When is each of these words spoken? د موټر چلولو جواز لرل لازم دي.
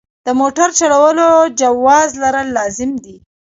د 0.25 0.27
موټر 0.39 0.69
چلولو 0.79 1.29
جواز 1.61 2.09
لرل 2.23 2.47
لازم 2.57 2.91
دي. 3.03 3.15